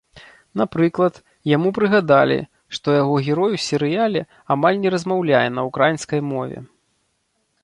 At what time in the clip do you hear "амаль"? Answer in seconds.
4.57-4.83